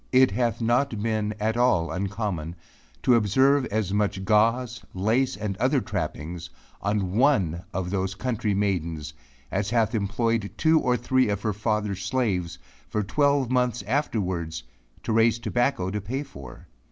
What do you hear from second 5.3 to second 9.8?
and other trappings, on one of those country maidens as